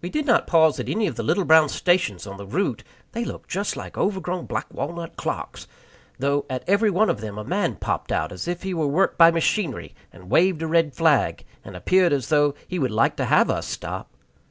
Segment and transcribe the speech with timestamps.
[0.00, 2.82] We did not pause at any of the little brown stations on the route
[3.12, 5.68] (they looked just like overgrown black walnut clocks),
[6.18, 9.18] though at every one of them a man popped out as if he were worked
[9.18, 13.26] by machinery, and waved a red flag, and appeared as though he would like to
[13.26, 14.08] have us stop.